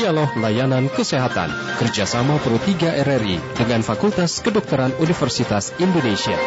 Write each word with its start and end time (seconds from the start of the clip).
Dialog 0.00 0.32
Layanan 0.40 0.88
Kesehatan 0.88 1.52
kerjasama 1.76 2.40
Pro 2.40 2.56
3 2.56 3.04
RRI 3.04 3.36
dengan 3.52 3.84
Fakultas 3.84 4.40
Kedokteran 4.40 4.96
Universitas 4.96 5.76
Indonesia. 5.76 6.40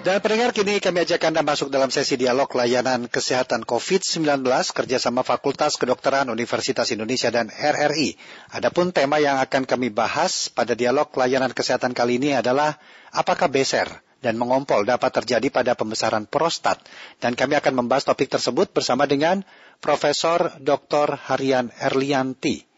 Dan 0.00 0.16
pendengar 0.24 0.56
kini 0.56 0.80
kami 0.80 1.04
ajak 1.04 1.28
Anda 1.28 1.44
masuk 1.44 1.68
dalam 1.68 1.92
sesi 1.92 2.16
dialog 2.16 2.48
layanan 2.56 3.04
kesehatan 3.04 3.68
COVID-19 3.68 4.48
kerjasama 4.72 5.20
Fakultas 5.28 5.76
Kedokteran 5.76 6.32
Universitas 6.32 6.88
Indonesia 6.88 7.28
dan 7.28 7.52
RRI. 7.52 8.16
Adapun 8.56 8.88
tema 8.88 9.20
yang 9.20 9.44
akan 9.44 9.68
kami 9.68 9.92
bahas 9.92 10.48
pada 10.48 10.72
dialog 10.72 11.12
layanan 11.12 11.52
kesehatan 11.52 11.92
kali 11.92 12.16
ini 12.16 12.32
adalah 12.32 12.80
apakah 13.12 13.52
beser 13.52 14.07
dan 14.18 14.34
mengompol 14.34 14.82
dapat 14.82 15.22
terjadi 15.22 15.48
pada 15.50 15.72
pembesaran 15.78 16.26
prostat. 16.26 16.82
Dan 17.22 17.38
kami 17.38 17.54
akan 17.58 17.84
membahas 17.84 18.06
topik 18.06 18.30
tersebut 18.30 18.74
bersama 18.74 19.06
dengan 19.06 19.46
Profesor 19.78 20.58
Dr. 20.58 21.14
Harian 21.30 21.70
Erlianti 21.78 22.68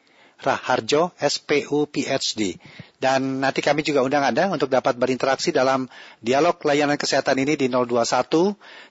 Raharjo, 0.41 1.13
SPU 1.21 1.85
PhD. 1.93 2.57
Dan 3.01 3.41
nanti 3.41 3.65
kami 3.65 3.81
juga 3.81 4.05
undang 4.05 4.21
Anda 4.21 4.53
untuk 4.53 4.69
dapat 4.69 5.01
berinteraksi 5.01 5.57
dalam 5.57 5.89
dialog 6.21 6.61
layanan 6.61 7.01
kesehatan 7.01 7.33
ini 7.41 7.57
di 7.57 7.73
021 7.73 7.97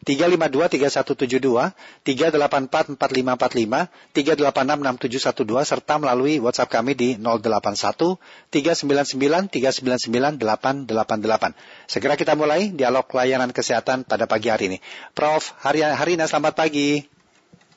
352 0.02 1.06
3172, 1.30 1.78
384 2.02 2.98
4545, 2.98 3.86
386 4.18 5.46
6712 5.46 5.62
serta 5.62 6.02
melalui 6.02 6.42
WhatsApp 6.42 6.74
kami 6.74 6.98
di 6.98 7.22
081 7.22 8.18
399 8.50 9.54
399 9.54 10.42
888. 10.42 11.54
Segera 11.86 12.18
kita 12.18 12.34
mulai 12.34 12.74
dialog 12.74 13.06
layanan 13.14 13.54
kesehatan 13.54 14.10
pada 14.10 14.26
pagi 14.26 14.50
hari 14.50 14.74
ini. 14.74 14.78
Prof. 15.14 15.54
Harina, 15.62 15.94
Harina 15.94 16.26
selamat 16.26 16.58
pagi. 16.58 17.06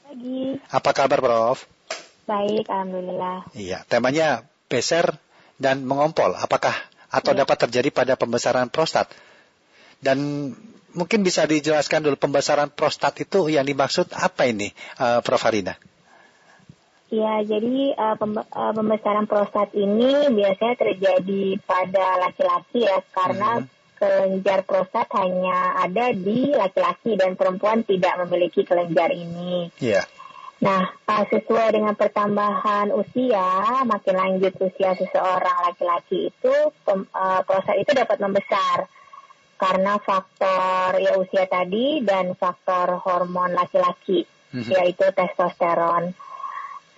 Pagi. 0.08 0.56
Apa 0.72 0.96
kabar 0.96 1.20
Prof? 1.20 1.68
Baik, 2.24 2.72
alhamdulillah. 2.72 3.52
Iya, 3.52 3.84
temanya 3.84 4.48
beser 4.72 5.20
dan 5.56 5.84
mengompol. 5.84 6.32
Apakah 6.36 6.74
atau 7.12 7.32
ya. 7.36 7.44
dapat 7.44 7.68
terjadi 7.68 7.88
pada 7.92 8.14
pembesaran 8.16 8.72
prostat? 8.72 9.10
Dan 10.02 10.50
mungkin 10.92 11.24
bisa 11.24 11.48
dijelaskan 11.48 12.04
dulu 12.04 12.16
pembesaran 12.18 12.68
prostat 12.72 13.16
itu 13.22 13.48
yang 13.48 13.64
dimaksud 13.64 14.12
apa 14.12 14.48
ini, 14.48 14.72
uh, 15.00 15.20
Prof. 15.24 15.42
Harina? 15.44 15.76
Ya, 17.12 17.44
jadi 17.44 17.92
uh, 17.92 18.16
pembesaran 18.72 19.28
prostat 19.28 19.76
ini 19.76 20.32
biasanya 20.32 20.74
terjadi 20.80 21.60
pada 21.60 22.16
laki-laki 22.24 22.88
ya, 22.88 23.04
karena 23.12 23.60
hmm. 23.60 23.68
kelenjar 24.00 24.64
prostat 24.64 25.12
hanya 25.20 25.76
ada 25.84 26.16
di 26.16 26.56
laki-laki 26.56 27.20
dan 27.20 27.36
perempuan 27.36 27.84
tidak 27.84 28.16
memiliki 28.24 28.64
kelenjar 28.64 29.12
ini. 29.12 29.68
Iya. 29.76 30.08
Nah, 30.62 30.94
sesuai 31.26 31.74
dengan 31.74 31.98
pertambahan 31.98 32.94
usia, 32.94 33.82
makin 33.82 34.14
lanjut 34.14 34.54
usia 34.62 34.94
seseorang 34.94 35.58
laki-laki 35.66 36.30
itu, 36.30 36.54
uh, 36.86 37.40
prostat 37.42 37.82
itu 37.82 37.90
dapat 37.90 38.22
membesar 38.22 38.86
karena 39.58 39.98
faktor 39.98 41.02
ya 41.02 41.18
usia 41.18 41.50
tadi 41.50 42.06
dan 42.06 42.38
faktor 42.38 42.94
hormon 43.02 43.58
laki-laki, 43.58 44.22
mm-hmm. 44.54 44.70
yaitu 44.70 45.06
testosteron. 45.10 46.14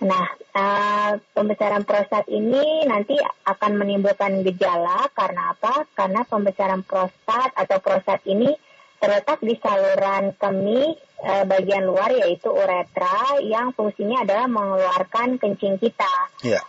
Nah, 0.05 0.25
uh, 0.53 1.17
pembesaran 1.33 1.89
prostat 1.89 2.29
ini 2.29 2.85
nanti 2.85 3.17
akan 3.49 3.81
menimbulkan 3.81 4.45
gejala 4.45 5.09
karena 5.17 5.57
apa? 5.57 5.89
Karena 5.97 6.21
pembesaran 6.21 6.85
prostat 6.85 7.49
atau 7.57 7.81
prostat 7.81 8.21
ini 8.29 8.53
terletak 8.99 9.39
di 9.43 9.55
saluran 9.59 10.33
kemih 10.39 10.95
e, 11.21 11.31
bagian 11.45 11.85
luar 11.85 12.09
yaitu 12.13 12.49
uretra 12.49 13.39
yang 13.43 13.75
fungsinya 13.75 14.23
adalah 14.23 14.47
mengeluarkan 14.47 15.37
kencing 15.37 15.77
kita. 15.77 16.15
Yeah. 16.41 16.63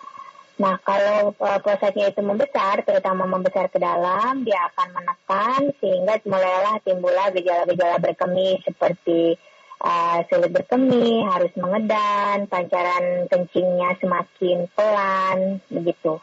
Nah, 0.56 0.80
kalau 0.80 1.36
e, 1.36 1.48
prostatnya 1.60 2.10
itu 2.10 2.24
membesar, 2.24 2.82
terutama 2.82 3.28
membesar 3.28 3.68
ke 3.68 3.76
dalam, 3.76 4.42
dia 4.42 4.72
akan 4.72 4.88
menekan 4.96 5.60
sehingga 5.78 6.20
mulailah 6.26 6.80
timbullah 6.82 7.28
gejala-gejala 7.32 8.00
berkemih 8.00 8.60
seperti 8.64 9.36
uh, 9.80 10.18
sulit 10.28 10.50
berkemih, 10.52 11.26
harus 11.28 11.52
mengedan, 11.56 12.48
pancaran 12.48 13.28
kencingnya 13.28 13.96
semakin 14.00 14.68
pelan, 14.72 15.60
begitu. 15.68 16.20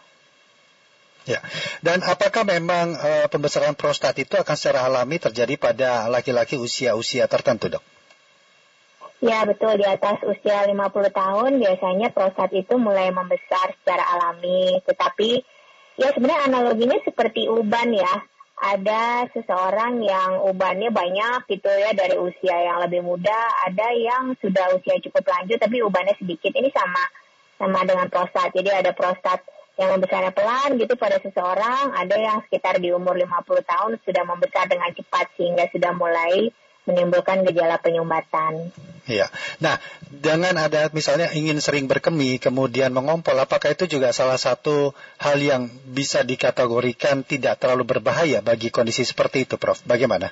Ya, 1.23 1.39
dan 1.79 2.03
apakah 2.03 2.43
memang 2.43 2.99
uh, 2.99 3.31
pembesaran 3.31 3.79
prostat 3.79 4.19
itu 4.19 4.35
akan 4.35 4.55
secara 4.59 4.83
alami 4.83 5.23
terjadi 5.23 5.55
pada 5.55 6.11
laki-laki 6.11 6.59
usia-usia 6.59 7.31
tertentu, 7.31 7.71
dok? 7.71 7.83
Ya, 9.23 9.47
betul. 9.47 9.79
Di 9.79 9.87
atas 9.87 10.19
usia 10.27 10.67
50 10.67 10.75
tahun 11.15 11.51
biasanya 11.63 12.11
prostat 12.11 12.51
itu 12.51 12.75
mulai 12.75 13.07
membesar 13.07 13.71
secara 13.79 14.03
alami. 14.03 14.83
Tetapi 14.83 15.29
ya 15.95 16.11
sebenarnya 16.11 16.51
analoginya 16.51 16.99
seperti 17.07 17.47
uban 17.47 17.95
ya. 17.95 18.19
Ada 18.59 19.31
seseorang 19.31 20.03
yang 20.03 20.43
ubannya 20.43 20.91
banyak 20.91 21.47
gitu 21.55 21.71
ya 21.71 21.95
dari 21.95 22.19
usia 22.19 22.67
yang 22.67 22.83
lebih 22.83 22.99
muda. 22.99 23.63
Ada 23.63 23.95
yang 23.95 24.35
sudah 24.43 24.75
usia 24.75 24.99
cukup 24.99 25.23
lanjut 25.23 25.55
tapi 25.55 25.79
ubannya 25.79 26.19
sedikit. 26.19 26.51
Ini 26.51 26.67
sama 26.75 27.03
sama 27.55 27.87
dengan 27.87 28.11
prostat. 28.11 28.51
Jadi 28.51 28.75
ada 28.75 28.91
prostat 28.91 29.39
yang 29.73 29.89
membesarnya 29.97 30.29
pelan 30.29 30.77
gitu 30.77 30.93
pada 30.93 31.17
seseorang, 31.17 31.97
ada 31.97 32.13
yang 32.13 32.45
sekitar 32.45 32.77
di 32.77 32.93
umur 32.93 33.17
50 33.17 33.65
tahun 33.65 33.91
sudah 34.05 34.23
membesar 34.25 34.69
dengan 34.69 34.93
cepat 34.93 35.33
sehingga 35.33 35.65
sudah 35.73 35.91
mulai 35.97 36.53
menimbulkan 36.83 37.47
gejala 37.47 37.79
penyumbatan. 37.79 38.69
Iya. 39.07 39.27
Nah, 39.59 39.79
dengan 40.11 40.55
ada 40.55 40.91
misalnya 40.91 41.31
ingin 41.31 41.59
sering 41.59 41.87
berkemih 41.87 42.39
kemudian 42.39 42.91
mengompol, 42.91 43.35
apakah 43.35 43.71
itu 43.71 43.87
juga 43.87 44.11
salah 44.11 44.39
satu 44.39 44.91
hal 45.19 45.39
yang 45.39 45.71
bisa 45.89 46.23
dikategorikan 46.23 47.23
tidak 47.23 47.59
terlalu 47.59 47.97
berbahaya 47.97 48.43
bagi 48.43 48.71
kondisi 48.71 49.07
seperti 49.07 49.47
itu, 49.47 49.55
Prof? 49.55 49.83
Bagaimana? 49.87 50.31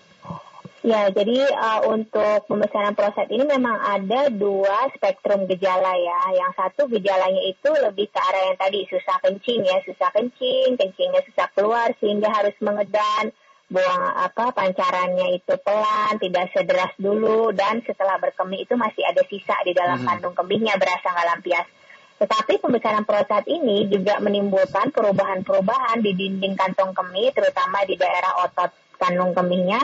Ya, 0.82 1.14
jadi 1.14 1.46
uh, 1.46 1.94
untuk 1.94 2.50
pembesaran 2.50 2.98
prostat 2.98 3.30
ini 3.30 3.46
memang 3.46 3.78
ada 3.78 4.34
dua 4.34 4.90
spektrum 4.98 5.46
gejala 5.46 5.94
ya. 5.94 6.42
Yang 6.42 6.52
satu 6.58 6.82
gejalanya 6.90 7.38
itu 7.46 7.70
lebih 7.70 8.10
ke 8.10 8.18
arah 8.18 8.50
yang 8.50 8.58
tadi 8.58 8.90
susah 8.90 9.22
kencing 9.22 9.62
ya, 9.62 9.78
susah 9.86 10.10
kencing, 10.10 10.82
kencingnya 10.82 11.22
susah 11.30 11.54
keluar 11.54 11.94
sehingga 12.02 12.34
harus 12.34 12.58
mengedan, 12.66 13.30
buang 13.70 14.04
apa 14.26 14.58
pancarannya 14.58 15.38
itu 15.38 15.54
pelan, 15.62 16.18
tidak 16.18 16.50
sederas 16.50 16.92
dulu 16.98 17.54
dan 17.54 17.86
setelah 17.86 18.18
berkemih 18.18 18.66
itu 18.66 18.74
masih 18.74 19.06
ada 19.06 19.22
sisa 19.30 19.62
di 19.62 19.78
dalam 19.78 20.02
hmm. 20.02 20.08
kandung 20.10 20.34
kemihnya 20.34 20.82
berasa 20.82 21.14
nggak 21.14 21.28
lampias. 21.30 21.68
Tetapi 22.26 22.58
pembesaran 22.58 23.06
prostat 23.06 23.46
ini 23.46 23.86
juga 23.86 24.18
menimbulkan 24.18 24.90
perubahan-perubahan 24.90 26.02
di 26.02 26.18
dinding 26.18 26.58
kantong 26.58 26.98
kemih, 26.98 27.30
terutama 27.38 27.86
di 27.86 28.02
daerah 28.02 28.50
otot 28.50 28.74
kandung 28.98 29.34
kemihnya 29.38 29.82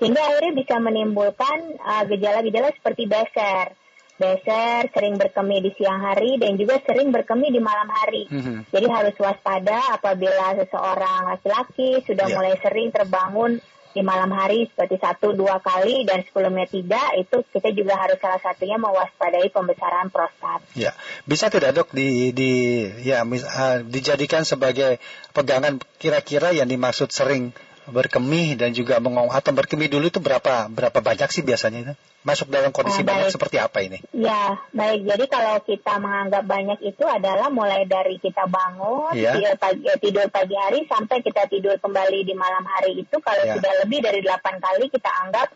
sehingga 0.00 0.24
akhirnya 0.24 0.56
bisa 0.56 0.80
menimbulkan 0.80 1.76
uh, 1.76 2.04
gejala-gejala 2.08 2.72
uh, 2.72 2.74
seperti 2.74 3.04
beser. 3.04 3.76
Beser, 4.20 4.92
sering 4.92 5.16
berkemih 5.16 5.64
di 5.64 5.72
siang 5.80 6.00
hari 6.00 6.36
dan 6.36 6.60
juga 6.60 6.76
sering 6.84 7.08
berkemih 7.08 7.52
di 7.52 7.60
malam 7.60 7.88
hari. 7.88 8.28
Mm-hmm. 8.28 8.68
Jadi 8.68 8.86
harus 8.92 9.16
waspada 9.16 9.96
apabila 9.96 10.60
seseorang 10.60 11.32
laki-laki 11.36 12.04
sudah 12.04 12.28
yeah. 12.28 12.36
mulai 12.36 12.54
sering 12.60 12.92
terbangun 12.92 13.60
di 13.90 14.02
malam 14.06 14.30
hari 14.30 14.70
seperti 14.70 15.02
satu 15.02 15.34
dua 15.34 15.58
kali 15.58 16.06
dan 16.06 16.22
sebelumnya 16.22 16.66
tidak 16.70 17.10
itu 17.18 17.42
kita 17.50 17.74
juga 17.74 17.98
harus 17.98 18.22
salah 18.22 18.38
satunya 18.38 18.78
mewaspadai 18.78 19.50
pembesaran 19.50 20.14
prostat. 20.14 20.62
Ya, 20.78 20.94
bisa 21.26 21.50
tidak 21.50 21.74
dok 21.74 21.90
di 21.90 22.30
di 22.30 22.86
ya 23.02 23.26
mis, 23.26 23.42
uh, 23.42 23.82
dijadikan 23.82 24.46
sebagai 24.46 25.02
pegangan 25.34 25.82
kira-kira 25.98 26.54
yang 26.54 26.70
dimaksud 26.70 27.10
sering 27.10 27.50
berkemih 27.90 28.54
dan 28.54 28.70
juga 28.72 29.02
mengong 29.02 29.34
atau 29.34 29.52
berkemih 29.52 29.90
dulu 29.90 30.08
itu 30.08 30.22
berapa 30.22 30.70
berapa 30.70 30.98
banyak 31.02 31.28
sih 31.28 31.42
biasanya 31.42 31.78
itu? 31.84 31.94
Masuk 32.22 32.52
dalam 32.52 32.70
kondisi 32.70 33.00
nah, 33.02 33.16
banyak 33.16 33.32
seperti 33.32 33.56
apa 33.56 33.80
ini? 33.80 33.98
Ya, 34.12 34.60
baik. 34.76 35.08
Jadi 35.08 35.24
kalau 35.26 35.56
kita 35.64 35.98
menganggap 35.98 36.44
banyak 36.44 36.78
itu 36.84 37.04
adalah 37.08 37.48
mulai 37.48 37.88
dari 37.88 38.20
kita 38.20 38.44
bangun, 38.44 39.16
ya. 39.16 39.34
tidur, 39.34 39.56
pagi, 39.56 39.82
eh, 39.88 39.98
tidur 39.98 40.26
pagi 40.28 40.56
hari 40.56 40.84
sampai 40.84 41.24
kita 41.24 41.48
tidur 41.48 41.80
kembali 41.80 42.20
di 42.22 42.34
malam 42.36 42.62
hari 42.64 43.00
itu 43.02 43.16
kalau 43.24 43.44
ya. 43.44 43.56
sudah 43.56 43.72
lebih 43.84 44.04
dari 44.04 44.20
8 44.20 44.36
kali 44.60 44.86
kita 44.92 45.10
anggap 45.26 45.48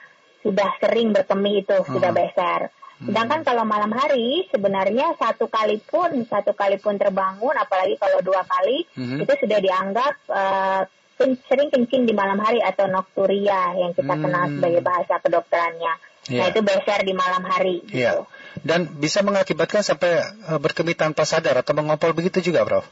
sudah 0.44 0.69
sering 0.76 1.16
berkemih 1.16 1.64
itu, 1.64 1.76
hmm. 1.80 1.88
sudah 1.88 2.12
besar. 2.12 2.69
Hmm. 3.00 3.10
Sedangkan 3.10 3.40
kalau 3.42 3.64
malam 3.66 3.90
hari 3.90 4.46
sebenarnya 4.48 5.16
satu 5.19 5.50
kali 5.50 5.80
pun 5.82 6.25
satu 6.28 6.56
kali 6.56 6.78
pun 6.78 6.94
terbangun, 6.96 7.56
apalagi 7.56 8.00
kalau 8.00 8.20
dua 8.25 8.44
kali 8.44 8.88
hmm. 8.94 9.25
itu 9.25 9.32
sudah 9.40 9.58
dianggap 9.58 10.14
uh, 10.30 10.82
sering 11.19 11.70
kencing 11.70 12.05
di 12.06 12.14
malam 12.14 12.38
hari 12.43 12.58
atau 12.61 12.90
nokturia 12.90 13.75
yang 13.78 13.94
kita 13.94 14.14
hmm. 14.14 14.22
kenal 14.22 14.44
sebagai 14.50 14.82
bahasa 14.82 15.14
kedokterannya. 15.22 15.94
Yeah. 16.25 16.40
Nah 16.40 16.46
itu 16.50 16.61
beser 16.64 17.00
di 17.05 17.14
malam 17.14 17.43
hari. 17.44 17.84
Gitu. 17.84 18.00
Yeah. 18.00 18.25
Dan 18.64 18.88
bisa 18.96 19.20
mengakibatkan 19.20 19.84
sampai 19.84 20.25
uh, 20.49 20.58
berkemih 20.58 20.96
tanpa 20.96 21.28
sadar 21.28 21.61
atau 21.61 21.76
mengompol 21.76 22.16
begitu 22.16 22.40
juga, 22.40 22.64
Prof? 22.64 22.87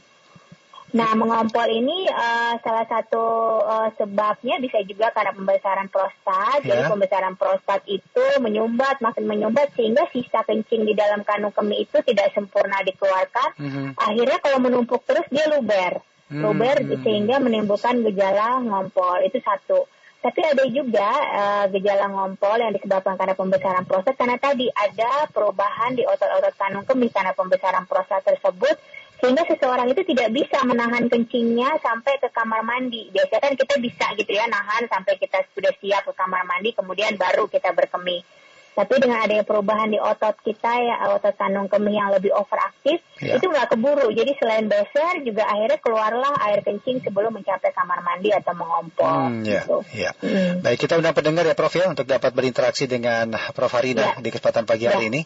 Nah, 0.93 1.17
mengompol 1.17 1.65
ini 1.73 2.05
uh, 2.05 2.53
salah 2.61 2.85
satu 2.85 3.25
uh, 3.65 3.89
sebabnya 3.97 4.61
bisa 4.61 4.77
juga 4.85 5.09
karena 5.09 5.33
pembesaran 5.33 5.89
prostat. 5.89 6.61
Yeah. 6.61 6.85
Jadi 6.85 6.93
pembesaran 6.93 7.33
prostat 7.33 7.81
itu 7.89 8.25
menyumbat, 8.37 9.01
makin 9.01 9.25
menyumbat 9.25 9.73
sehingga 9.73 10.05
sisa 10.13 10.45
kencing 10.45 10.85
di 10.85 10.93
dalam 10.93 11.25
kandung 11.25 11.49
kemih 11.49 11.89
itu 11.89 11.97
tidak 12.05 12.29
sempurna 12.37 12.85
dikeluarkan. 12.85 13.57
Mm 13.57 13.69
-hmm. 13.73 13.87
Akhirnya 13.97 14.37
kalau 14.37 14.61
menumpuk 14.61 15.01
terus 15.09 15.25
dia 15.33 15.49
luber. 15.49 16.05
Mm 16.33 16.41
-hmm. 16.41 16.43
Luber 16.49 16.77
sehingga 17.05 17.37
menimbulkan 17.37 18.01
gejala 18.01 18.57
ngompol. 18.65 19.21
Itu 19.21 19.37
satu. 19.37 19.85
Tapi 20.23 20.39
ada 20.39 20.63
juga 20.71 21.09
uh, 21.35 21.65
gejala 21.67 22.07
ngompol 22.07 22.55
yang 22.55 22.71
disebabkan 22.71 23.19
karena 23.19 23.35
pembesaran 23.35 23.83
prostat 23.83 24.15
karena 24.15 24.39
tadi 24.39 24.71
ada 24.71 25.27
perubahan 25.27 25.99
di 25.99 26.07
otot-otot 26.07 26.55
kandung 26.55 26.87
kemih 26.87 27.11
karena 27.11 27.35
pembesaran 27.35 27.83
prostat 27.83 28.23
tersebut 28.23 28.71
sehingga 29.19 29.43
seseorang 29.47 29.87
itu 29.91 30.03
tidak 30.03 30.31
bisa 30.31 30.63
menahan 30.63 31.11
kencingnya 31.11 31.75
sampai 31.79 32.23
ke 32.23 32.31
kamar 32.31 32.63
mandi. 32.63 33.11
Biasanya 33.11 33.51
kan 33.51 33.53
kita 33.55 33.75
bisa 33.83 34.05
gitu 34.15 34.31
ya 34.31 34.47
nahan 34.47 34.87
sampai 34.87 35.19
kita 35.19 35.43
sudah 35.51 35.75
siap 35.79 36.07
ke 36.07 36.13
kamar 36.15 36.47
mandi 36.47 36.71
kemudian 36.71 37.19
baru 37.19 37.51
kita 37.51 37.75
berkemih. 37.75 38.23
Tapi 38.73 38.97
dengan 38.97 39.21
adanya 39.21 39.45
perubahan 39.45 39.93
di 39.93 40.01
otot 40.01 40.33
kita 40.41 40.71
ya 40.81 40.95
otot 41.13 41.37
kandung 41.37 41.69
kemih 41.69 41.93
yang 41.93 42.09
lebih 42.09 42.33
overaktif 42.33 43.05
ya. 43.21 43.37
itu 43.37 43.45
nggak 43.45 43.69
keburu. 43.69 44.09
Jadi 44.09 44.33
selain 44.41 44.65
beser 44.65 45.21
juga 45.21 45.45
akhirnya 45.45 45.77
keluarlah 45.77 46.33
air 46.49 46.65
kencing 46.65 47.05
sebelum 47.05 47.37
mencapai 47.37 47.69
kamar 47.69 48.01
mandi 48.01 48.33
atau 48.33 48.53
mengompol. 48.57 49.05
Hmm, 49.05 49.45
ya, 49.45 49.61
gitu. 49.61 49.77
ya. 49.93 50.11
Hmm. 50.17 50.65
Baik 50.65 50.81
kita 50.81 50.97
undang 50.97 51.13
pendengar 51.13 51.45
ya 51.45 51.53
Prof 51.53 51.73
ya 51.77 51.85
untuk 51.85 52.09
dapat 52.09 52.33
berinteraksi 52.33 52.89
dengan 52.89 53.37
Prof 53.53 53.73
Harina 53.77 54.17
ya. 54.17 54.25
di 54.25 54.29
kesempatan 54.33 54.65
pagi 54.65 54.89
hari 54.89 55.05
ya. 55.05 55.09
ini. 55.13 55.21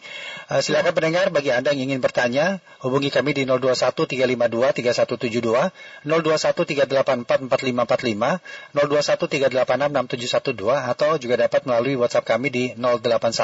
Uh, 0.52 0.60
silakan 0.60 0.92
ya. 0.92 0.96
pendengar 0.96 1.26
bagi 1.32 1.56
anda 1.56 1.72
yang 1.72 1.88
ingin 1.88 2.04
bertanya 2.04 2.60
hubungi 2.84 3.08
kami 3.08 3.32
di 3.32 3.48
021 3.48 3.96
352 3.96 4.76
3172 4.84 5.72
021 6.04 6.84
384 7.24 7.48
4545 7.48 8.44
021 8.76 9.48
386 9.48 10.52
6712 10.52 10.92
atau 10.92 11.16
juga 11.16 11.36
dapat 11.48 11.62
melalui 11.64 11.96
WhatsApp 11.96 12.28
kami 12.28 12.52
di 12.52 12.64
081 12.76 13.37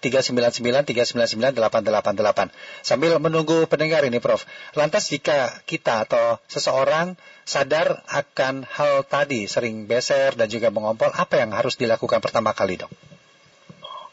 399 0.00 0.88
399 0.88 1.60
888. 1.60 2.50
Sambil 2.80 3.20
menunggu 3.20 3.68
pendengar 3.68 4.00
ini 4.08 4.16
Prof. 4.16 4.48
Lantas 4.72 5.12
jika 5.12 5.52
kita 5.68 6.08
atau 6.08 6.40
seseorang 6.48 7.20
sadar 7.44 8.00
akan 8.08 8.64
hal 8.64 9.04
tadi 9.04 9.44
sering 9.44 9.84
beser 9.84 10.34
dan 10.34 10.48
juga 10.48 10.72
mengompol, 10.72 11.12
apa 11.12 11.44
yang 11.44 11.52
harus 11.52 11.76
dilakukan 11.76 12.24
pertama 12.24 12.56
kali, 12.56 12.80
Dok? 12.80 12.90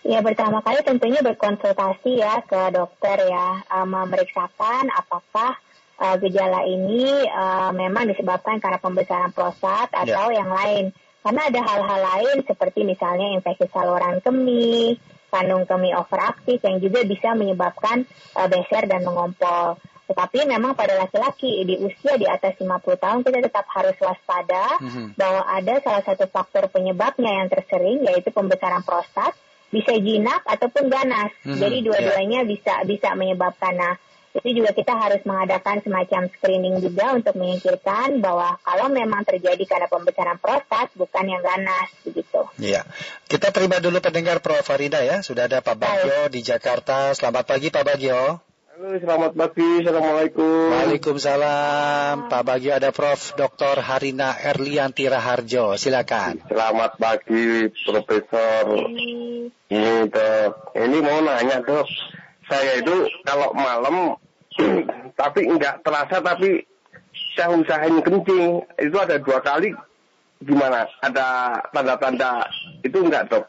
Ya 0.08 0.24
pertama 0.24 0.64
kali 0.64 0.84
tentunya 0.88 1.20
berkonsultasi 1.20 2.24
ya 2.24 2.40
ke 2.44 2.72
dokter 2.72 3.28
ya, 3.28 3.60
uh, 3.68 3.84
memeriksakan 3.84 4.88
apakah 4.88 5.60
uh, 6.00 6.16
gejala 6.16 6.64
ini 6.64 7.28
uh, 7.28 7.76
memang 7.76 8.08
disebabkan 8.08 8.64
karena 8.64 8.80
pembesaran 8.80 9.36
prostat 9.36 9.92
ya. 9.92 10.08
atau 10.08 10.32
yeah. 10.32 10.40
yang 10.44 10.52
lain. 10.52 10.86
Karena 11.28 11.44
ada 11.44 11.60
hal-hal 11.60 12.02
lain 12.08 12.38
seperti 12.48 12.88
misalnya 12.88 13.36
infeksi 13.36 13.68
saluran 13.68 14.24
kemih, 14.24 14.96
kandung 15.28 15.68
kemih 15.68 15.92
overaktif 16.00 16.64
yang 16.64 16.80
juga 16.80 17.04
bisa 17.04 17.36
menyebabkan 17.36 18.08
uh, 18.40 18.48
beser 18.48 18.88
dan 18.88 19.04
mengompol. 19.04 19.76
Tetapi 20.08 20.48
memang 20.48 20.72
pada 20.72 20.96
laki-laki 20.96 21.68
di 21.68 21.76
usia 21.84 22.16
di 22.16 22.24
atas 22.24 22.56
50 22.56 22.80
tahun 22.80 23.20
kita 23.28 23.44
tetap 23.44 23.68
harus 23.76 24.00
waspada 24.00 24.80
mm-hmm. 24.80 25.20
bahwa 25.20 25.44
ada 25.52 25.84
salah 25.84 26.04
satu 26.08 26.32
faktor 26.32 26.72
penyebabnya 26.72 27.44
yang 27.44 27.52
tersering 27.52 28.08
yaitu 28.08 28.32
pembesaran 28.32 28.88
prostat, 28.88 29.36
bisa 29.68 30.00
jinak 30.00 30.48
ataupun 30.48 30.88
ganas. 30.88 31.36
Mm-hmm. 31.44 31.60
Jadi 31.60 31.78
dua-duanya 31.84 32.40
yeah. 32.48 32.52
bisa 32.56 32.74
bisa 32.88 33.20
menyebabkan. 33.20 33.76
Nah, 33.76 34.00
itu 34.38 34.62
juga 34.62 34.72
kita 34.74 34.94
harus 34.94 35.22
mengadakan 35.26 35.82
semacam 35.82 36.30
screening 36.30 36.78
juga 36.78 37.18
untuk 37.18 37.34
menyingkirkan 37.34 38.22
bahwa 38.22 38.62
kalau 38.62 38.88
memang 38.94 39.26
terjadi 39.26 39.64
karena 39.66 39.88
pembesaran 39.90 40.38
prostat 40.38 40.94
bukan 40.94 41.26
yang 41.26 41.42
ganas 41.42 41.90
begitu. 42.06 42.42
Iya. 42.62 42.86
Kita 43.26 43.50
terima 43.50 43.82
dulu 43.82 43.98
pendengar 43.98 44.40
Prof 44.46 44.62
Farida 44.62 45.02
ya. 45.02 45.26
Sudah 45.26 45.50
ada 45.50 45.66
Pak 45.66 45.76
Bagio 45.78 46.30
Baik. 46.30 46.34
di 46.38 46.40
Jakarta. 46.46 47.18
Selamat 47.18 47.50
pagi 47.50 47.74
Pak 47.74 47.84
Bagio. 47.84 48.40
Halo, 48.78 48.94
selamat 48.94 49.34
pagi. 49.34 49.72
Assalamualaikum. 49.82 50.70
Waalaikumsalam. 50.70 52.30
Pak 52.30 52.44
Bagio 52.46 52.78
ada 52.78 52.94
Prof. 52.94 53.34
Dr. 53.34 53.82
Harina 53.82 54.38
Erlianti 54.38 55.10
Raharjo. 55.10 55.74
Silakan. 55.82 56.46
Selamat 56.46 56.94
pagi, 57.02 57.74
Profesor. 57.74 58.86
Ini 59.66 59.94
dok. 60.14 60.78
Ini 60.78 60.98
mau 61.02 61.26
nanya 61.26 61.58
dok. 61.66 61.90
Saya 62.46 62.80
itu 62.80 63.10
kalau 63.26 63.50
malam 63.58 64.16
tapi 65.20 65.40
nggak 65.48 65.86
terasa 65.86 66.22
tapi 66.22 66.66
saya 67.34 67.54
usahain 67.54 67.98
kencing 68.02 68.62
itu 68.82 68.98
ada 68.98 69.18
dua 69.22 69.40
kali 69.42 69.74
gimana 70.42 70.86
ada 71.02 71.58
tanda-tanda 71.74 72.46
itu 72.86 72.98
enggak 73.02 73.26
dok 73.30 73.46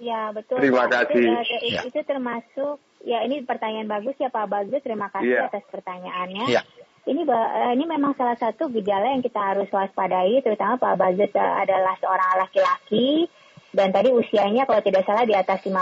ya 0.00 0.32
betul 0.32 0.60
terima 0.60 0.88
kasih 0.88 1.24
itu, 1.40 1.76
ya. 1.76 1.80
itu 1.84 2.00
termasuk 2.04 2.76
ya 3.04 3.24
ini 3.24 3.44
pertanyaan 3.44 3.88
bagus 3.88 4.16
ya 4.20 4.28
Pak 4.28 4.48
Bagus 4.48 4.80
terima 4.84 5.08
kasih 5.08 5.40
ya. 5.40 5.48
atas 5.48 5.64
pertanyaannya 5.72 6.44
ya. 6.52 6.62
ini 7.08 7.24
eh, 7.24 7.72
ini 7.76 7.84
memang 7.88 8.12
salah 8.16 8.36
satu 8.36 8.68
gejala 8.72 9.12
yang 9.12 9.24
kita 9.24 9.40
harus 9.40 9.68
waspadai 9.72 10.40
terutama 10.44 10.76
Pak 10.76 10.96
Bagus 11.00 11.32
eh, 11.32 11.54
adalah 11.64 11.96
seorang 12.00 12.44
laki-laki 12.44 13.28
dan 13.72 13.94
tadi 13.94 14.10
usianya 14.12 14.66
kalau 14.66 14.82
tidak 14.84 15.06
salah 15.06 15.24
di 15.24 15.32
atas 15.32 15.62
50 15.62 15.72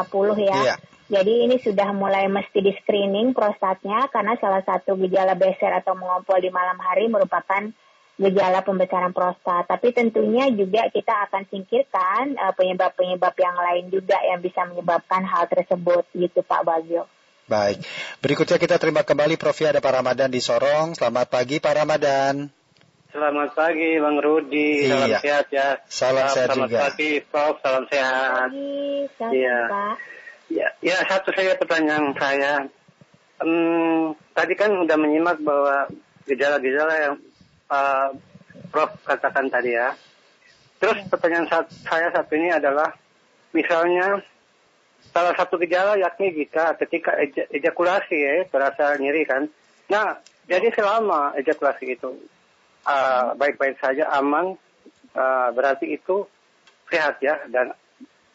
ya. 0.44 0.74
ya. 0.74 0.76
Jadi 1.08 1.48
ini 1.48 1.56
sudah 1.56 1.88
mulai 1.96 2.28
mesti 2.28 2.60
di 2.60 2.72
screening 2.84 3.32
prostatnya 3.32 4.12
karena 4.12 4.36
salah 4.36 4.60
satu 4.60 4.92
gejala 5.00 5.32
beser 5.40 5.72
atau 5.72 5.96
mengompol 5.96 6.36
di 6.36 6.52
malam 6.52 6.76
hari 6.76 7.08
merupakan 7.08 7.72
gejala 8.20 8.60
pembesaran 8.60 9.16
prostat. 9.16 9.64
Tapi 9.64 9.96
tentunya 9.96 10.52
juga 10.52 10.92
kita 10.92 11.32
akan 11.32 11.48
singkirkan 11.48 12.36
uh, 12.36 12.52
penyebab-penyebab 12.52 13.34
yang 13.40 13.56
lain 13.56 13.84
juga 13.88 14.20
yang 14.20 14.44
bisa 14.44 14.68
menyebabkan 14.68 15.24
hal 15.24 15.48
tersebut 15.48 16.04
gitu 16.12 16.44
Pak 16.44 16.68
Bagio. 16.68 17.08
Baik. 17.48 17.80
Berikutnya 18.20 18.60
kita 18.60 18.76
terima 18.76 19.00
kembali 19.00 19.40
Prof. 19.40 19.56
ada 19.64 19.80
Pak 19.80 20.04
Ramadan 20.04 20.28
di 20.28 20.44
Sorong. 20.44 20.92
Selamat 20.92 21.32
pagi 21.32 21.56
Pak 21.56 21.72
Ramadan. 21.72 22.52
Selamat 23.08 23.56
pagi 23.56 23.96
Bang 23.96 24.20
Rudi, 24.20 24.84
iya. 24.84 24.92
salam 24.92 25.08
sehat 25.24 25.46
ya. 25.48 25.68
Salam, 25.88 26.28
sehat 26.28 26.52
selamat 26.52 26.68
juga. 26.68 26.76
Selamat 26.76 26.92
pagi 26.92 27.10
Prof, 27.24 27.54
salam 27.64 27.84
sehat. 27.88 28.12
Selamat 28.12 28.44
pagi, 28.44 28.76
sehat 29.16 29.32
iya. 29.32 29.60
Pak. 29.72 30.17
Ya, 30.48 30.68
ya 30.80 30.96
satu 31.04 31.28
saya 31.36 31.56
pertanyaan 31.60 32.16
saya. 32.16 32.64
Hmm, 33.38 34.16
tadi 34.32 34.56
kan 34.56 34.72
udah 34.72 34.96
menyimak 34.98 35.38
bahwa 35.44 35.86
gejala-gejala 36.24 36.94
yang 36.98 37.14
uh, 37.70 38.10
Prof 38.68 38.96
katakan 39.04 39.48
tadi 39.48 39.76
ya. 39.76 39.92
Terus 40.80 41.04
pertanyaan 41.08 41.48
saya 41.84 42.08
satu 42.12 42.32
ini 42.36 42.52
adalah, 42.52 42.92
misalnya 43.52 44.20
salah 45.12 45.34
satu 45.36 45.56
gejala 45.60 45.96
yakni 45.96 46.34
jika 46.36 46.76
ketika 46.78 47.16
ejakulasi 47.50 48.16
ya 48.16 48.32
terasa 48.48 48.96
nyeri 49.00 49.24
kan. 49.24 49.48
Nah, 49.88 50.20
jadi 50.44 50.68
selama 50.72 51.36
ejakulasi 51.36 51.96
itu 51.96 52.12
uh, 52.84 53.32
baik-baik 53.36 53.80
saja 53.80 54.08
aman, 54.16 54.56
uh, 55.16 55.48
berarti 55.52 55.96
itu 55.96 56.28
sehat 56.88 57.20
ya 57.20 57.40
dan 57.52 57.72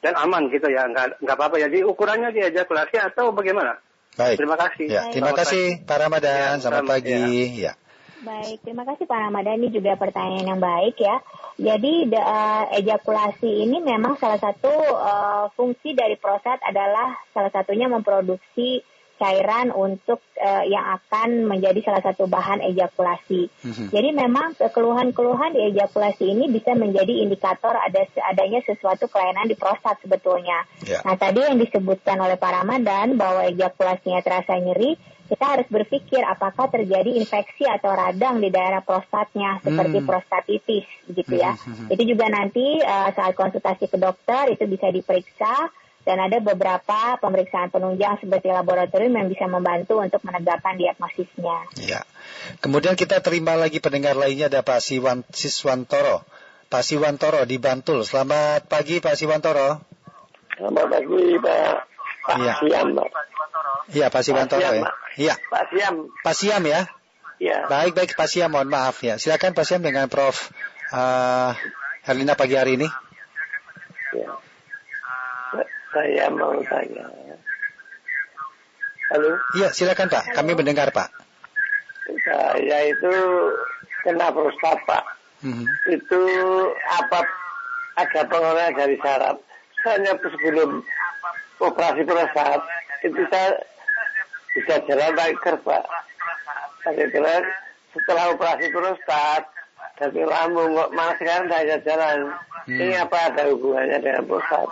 dan 0.04 0.14
aman 0.20 0.52
gitu 0.52 0.68
ya, 0.68 0.84
nggak 0.92 1.24
nggak 1.24 1.36
apa-apa. 1.40 1.64
Jadi 1.64 1.88
ukurannya 1.88 2.36
di 2.36 2.44
ejakulasi 2.44 3.00
atau 3.00 3.32
bagaimana? 3.32 3.80
Baik. 4.14 4.38
Terima 4.38 4.60
kasih. 4.60 4.86
Ya, 4.92 5.10
terima 5.10 5.34
selamat 5.34 5.42
kasih 5.42 5.66
pagi. 5.66 5.88
Pak 5.88 5.98
Ramadan. 5.98 6.36
Ya, 6.36 6.44
selamat, 6.44 6.62
selamat 6.62 6.92
pagi. 6.92 7.16
Ya. 7.16 7.72
ya. 7.72 7.74
Baik, 8.24 8.58
terima 8.64 8.84
kasih 8.88 9.04
Pak 9.04 9.20
Ramadan. 9.20 9.56
Ini 9.60 9.70
juga 9.74 9.92
pertanyaan 10.00 10.48
yang 10.56 10.62
baik 10.64 10.96
ya. 10.96 11.16
Jadi 11.60 11.94
uh, 12.16 12.64
ejakulasi 12.72 13.68
ini 13.68 13.84
memang 13.84 14.16
salah 14.16 14.40
satu 14.40 14.72
uh, 14.96 15.46
fungsi 15.60 15.92
dari 15.92 16.16
prostat 16.16 16.64
adalah 16.64 17.20
salah 17.36 17.52
satunya 17.52 17.92
memproduksi 17.92 18.80
cairan 19.24 19.72
untuk 19.72 20.20
uh, 20.36 20.64
yang 20.68 20.84
akan 21.00 21.48
menjadi 21.48 21.80
salah 21.80 22.04
satu 22.04 22.28
bahan 22.28 22.60
ejakulasi. 22.60 23.48
Mm-hmm. 23.48 23.88
Jadi 23.96 24.10
memang 24.12 24.48
keluhan-keluhan 24.60 25.56
di 25.56 25.72
ejakulasi 25.72 26.28
ini 26.28 26.52
bisa 26.52 26.76
menjadi 26.76 27.24
indikator 27.24 27.72
ada 27.72 28.04
adanya 28.28 28.60
sesuatu 28.68 29.08
kelainan 29.08 29.48
di 29.48 29.56
prostat 29.56 30.04
sebetulnya. 30.04 30.68
Yeah. 30.84 31.08
Nah 31.08 31.16
tadi 31.16 31.40
yang 31.40 31.56
disebutkan 31.56 32.20
oleh 32.20 32.36
Pak 32.36 32.52
Ramadan 32.52 33.16
bahwa 33.16 33.48
ejakulasinya 33.48 34.20
terasa 34.20 34.60
nyeri, 34.60 35.00
kita 35.32 35.46
harus 35.56 35.68
berpikir 35.72 36.20
apakah 36.20 36.68
terjadi 36.68 37.16
infeksi 37.16 37.64
atau 37.64 37.96
radang 37.96 38.44
di 38.44 38.52
daerah 38.52 38.84
prostatnya 38.84 39.64
seperti 39.64 40.04
mm. 40.04 40.06
prostatitis 40.06 40.86
gitu 41.08 41.40
ya. 41.40 41.56
Mm-hmm. 41.56 41.88
Itu 41.96 42.04
juga 42.04 42.26
nanti 42.28 42.84
uh, 42.84 43.10
saat 43.16 43.32
konsultasi 43.32 43.88
ke 43.88 43.96
dokter 43.96 44.52
itu 44.52 44.68
bisa 44.68 44.92
diperiksa 44.92 45.72
dan 46.04 46.20
ada 46.20 46.38
beberapa 46.44 47.16
pemeriksaan 47.20 47.72
penunjang 47.72 48.20
seperti 48.20 48.52
laboratorium 48.52 49.16
yang 49.16 49.28
bisa 49.32 49.48
membantu 49.48 50.04
untuk 50.04 50.20
menegakkan 50.28 50.76
diagnosisnya. 50.76 51.72
Ya. 51.80 52.04
Kemudian 52.60 53.00
kita 53.00 53.24
terima 53.24 53.56
lagi 53.56 53.80
pendengar 53.80 54.20
lainnya 54.20 54.52
ada 54.52 54.60
Pak 54.64 54.84
Siwan, 54.84 55.24
Siswantoro. 55.32 56.28
Pak 56.68 56.84
Siwantoro 56.84 57.48
di 57.48 57.56
Bantul. 57.56 58.04
Selamat 58.04 58.68
pagi 58.68 59.00
Pak 59.00 59.16
Siwantoro. 59.16 59.80
Selamat 60.60 60.86
pagi 60.92 61.40
Pak. 61.40 61.74
Pak 62.24 62.38
ya. 62.40 62.56
Siam. 62.60 62.88
Iya 63.92 64.08
Pak 64.12 64.22
Siwantoro 64.28 64.60
ya. 64.60 64.72
Iya. 65.16 65.36
Pak 65.40 65.64
Siam. 65.72 65.96
Pak 66.20 66.36
Siam 66.36 66.64
ya. 66.68 66.82
Ya. 67.40 67.68
Baik, 67.68 67.96
baik 67.96 68.12
Pak 68.16 68.28
Siam, 68.32 68.52
mohon 68.52 68.72
maaf 68.72 69.04
ya. 69.04 69.20
Silakan 69.20 69.52
Pak 69.56 69.68
Siam 69.68 69.84
dengan 69.84 70.08
Prof. 70.08 70.52
Uh, 70.94 71.52
Herlina 72.04 72.36
pagi 72.36 72.56
hari 72.56 72.80
ini. 72.80 72.88
Ya. 74.16 74.40
Saya 75.94 76.26
mau 76.34 76.58
tanya. 76.66 77.06
Halo? 79.14 79.30
Iya, 79.62 79.70
silakan 79.70 80.10
Pak. 80.10 80.34
Kami 80.34 80.58
mendengar 80.58 80.90
Pak. 80.90 81.14
Saya 82.26 82.78
itu 82.90 83.14
kena 84.02 84.34
prostat 84.34 84.82
Pak. 84.90 85.06
Mhm. 85.46 85.66
Itu 85.94 86.22
apa 86.90 87.22
ada 88.02 88.22
pengeluaran 88.26 88.74
dari 88.74 88.98
saraf. 88.98 89.38
Saya 89.86 90.18
sebelum 90.18 90.82
operasi 91.62 92.02
prostat 92.10 92.62
itu 93.06 93.22
saya 93.30 93.54
bisa 94.58 94.76
jalan 94.90 95.14
biker 95.14 95.56
Pak. 95.62 95.86
Tapi 96.82 97.06
setelah 97.94 98.34
operasi 98.34 98.66
prostat 98.74 99.46
dari 100.02 100.26
lambung 100.26 100.74
kok 100.74 100.90
malah 100.90 101.16
sekarang 101.22 101.46
bisa 101.54 101.78
jalan. 101.86 102.18
Hmm. 102.64 102.80
Ini 102.80 102.96
apa 102.96 103.30
ada 103.30 103.52
hubungannya 103.52 104.00
dengan 104.00 104.24
prostat? 104.26 104.72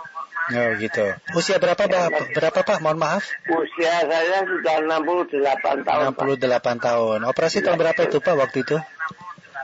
Oh 0.50 0.74
gitu. 0.74 1.06
Usia 1.38 1.62
berapa 1.62 1.78
Pak? 1.78 2.34
Berapa 2.34 2.60
Pak? 2.66 2.78
Mohon 2.82 2.98
maaf. 2.98 3.24
Usia 3.46 4.02
saya 4.02 4.42
sudah 4.42 4.76
68 4.82 5.86
tahun. 5.86 6.18
Pak. 6.18 6.24
68 6.26 6.82
tahun. 6.82 7.18
Operasi 7.30 7.62
tahun 7.62 7.78
berapa 7.78 8.00
itu 8.02 8.18
Pak 8.18 8.34
waktu 8.34 8.58
itu? 8.66 8.76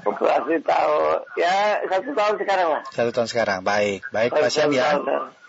Operasi 0.06 0.54
tahun 0.62 1.18
ya 1.34 1.82
satu 1.90 2.10
tahun 2.14 2.34
sekarang 2.38 2.68
lah. 2.78 2.82
Satu 2.94 3.10
tahun 3.10 3.28
sekarang. 3.28 3.58
Baik, 3.66 4.06
baik 4.14 4.30
Pak 4.38 4.50
Siam 4.54 4.70
ya. 4.70 4.94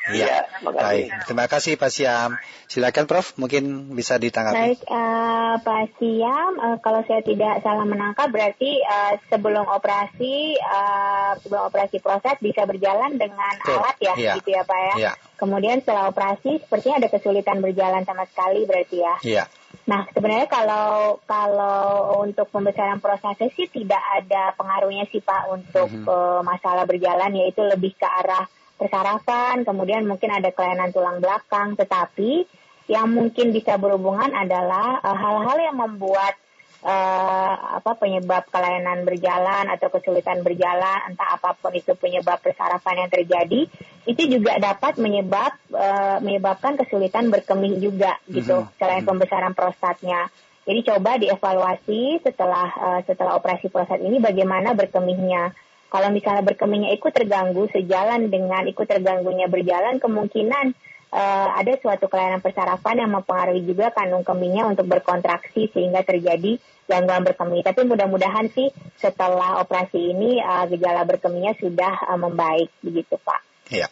Iya, 0.09 0.45
makasih. 0.65 0.85
Baik, 0.85 1.07
terima 1.27 1.45
kasih 1.45 1.73
Pak 1.77 1.91
Siam. 1.91 2.31
Silakan 2.69 3.05
Prof, 3.09 3.33
mungkin 3.41 3.93
bisa 3.97 4.21
ditanggapi. 4.21 4.57
Baik, 4.57 4.79
eh, 4.85 5.53
Pak 5.61 5.83
Siam, 5.97 6.51
eh, 6.61 6.77
kalau 6.85 7.01
saya 7.09 7.21
tidak 7.25 7.65
salah 7.65 7.85
menangkap 7.85 8.29
berarti 8.29 8.81
eh, 8.81 9.13
sebelum 9.29 9.65
operasi, 9.65 10.57
eh, 10.57 11.31
sebelum 11.41 11.65
operasi 11.65 11.97
prostat 11.97 12.37
bisa 12.41 12.65
berjalan 12.69 13.17
dengan 13.17 13.53
Betul, 13.57 13.81
alat 13.81 13.97
ya, 13.97 14.13
iya. 14.17 14.33
gitu 14.37 14.49
ya 14.53 14.61
Pak 14.65 14.79
ya. 14.79 14.93
Iya. 14.97 15.11
Kemudian 15.39 15.81
setelah 15.81 16.11
operasi, 16.11 16.61
sepertinya 16.61 16.99
ada 17.01 17.09
kesulitan 17.09 17.57
berjalan 17.63 18.03
sama 18.05 18.27
sekali 18.29 18.67
berarti 18.69 18.97
ya. 19.01 19.15
Iya. 19.25 19.43
Nah, 19.89 20.05
sebenarnya 20.13 20.45
kalau 20.45 21.17
kalau 21.25 22.13
untuk 22.21 22.45
pembesaran 22.53 23.01
prostat 23.01 23.41
sih 23.57 23.65
tidak 23.73 24.01
ada 24.21 24.53
pengaruhnya 24.53 25.09
sih 25.09 25.17
Pak 25.21 25.49
untuk 25.49 25.89
Mhm. 25.89 26.05
eh, 26.05 26.41
masalah 26.45 26.85
berjalan 26.85 27.33
yaitu 27.33 27.65
lebih 27.65 27.97
ke 27.97 28.05
arah 28.05 28.45
persarafan, 28.79 29.67
kemudian 29.67 30.07
mungkin 30.07 30.31
ada 30.31 30.50
kelainan 30.55 30.95
tulang 30.95 31.19
belakang, 31.19 31.75
tetapi 31.75 32.48
yang 32.88 33.12
mungkin 33.12 33.51
bisa 33.51 33.75
berhubungan 33.75 34.31
adalah 34.33 35.03
eh, 35.03 35.17
hal-hal 35.19 35.57
yang 35.59 35.77
membuat 35.77 36.33
eh, 36.79 37.53
apa 37.75 37.91
penyebab 38.00 38.48
kelainan 38.48 39.03
berjalan 39.03 39.67
atau 39.67 39.91
kesulitan 39.91 40.39
berjalan, 40.41 41.12
entah 41.12 41.36
apa 41.36 41.53
pun 41.59 41.75
itu 41.75 41.91
penyebab 42.00 42.39
persarafan 42.39 43.03
yang 43.03 43.12
terjadi, 43.12 43.67
itu 44.07 44.24
juga 44.31 44.55
dapat 44.57 44.95
menyebab 44.98 45.53
eh, 45.75 46.17
menyebabkan 46.24 46.79
kesulitan 46.79 47.27
berkemih 47.29 47.77
juga 47.83 48.15
gitu, 48.31 48.63
Mhm. 48.63 48.79
selain 48.79 49.03
Mhm. 49.03 49.09
pembesaran 49.12 49.53
prostatnya. 49.53 50.31
Jadi 50.69 50.79
coba 50.86 51.17
dievaluasi 51.17 52.21
setelah 52.25 52.67
eh, 52.71 53.00
setelah 53.05 53.36
operasi 53.38 53.67
prostat 53.67 54.00
ini 54.00 54.17
bagaimana 54.24 54.71
berkemihnya. 54.74 55.51
Kalau 55.89 56.13
misalnya 56.13 56.46
berkemihnya 56.46 56.93
ikut 56.93 57.10
terganggu 57.10 57.65
sejalan 57.74 58.29
dengan 58.29 58.62
ikut 58.69 58.86
terganggunya 58.86 59.50
berjalan, 59.50 59.98
kemungkinan 59.98 60.77
eh, 61.10 61.50
ada 61.58 61.74
suatu 61.81 62.05
kelainan 62.05 62.46
persarafan 62.46 63.01
yang 63.01 63.12
mempengaruhi 63.12 63.65
juga 63.65 63.89
kandung 63.89 64.22
kemihnya 64.22 64.69
untuk 64.69 64.86
berkontraksi 64.86 65.74
sehingga 65.74 66.05
terjadi 66.05 66.62
gangguan 66.86 67.25
berkemih. 67.25 67.65
Tapi 67.65 67.86
mudah-mudahan 67.89 68.53
sih 68.53 68.69
setelah 69.01 69.62
operasi 69.65 70.13
ini 70.13 70.38
eh, 70.38 70.65
gejala 70.69 71.05
berkemihnya 71.10 71.58
sudah 71.58 71.93
eh, 72.05 72.19
membaik 72.22 72.69
begitu 72.86 73.17
Pak. 73.17 73.41
Iya. 73.74 73.89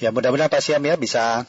Ya 0.00 0.12
mudah-mudahan 0.12 0.52
Pak 0.52 0.60
Siam 0.60 0.84
ya 0.84 1.00
bisa 1.00 1.48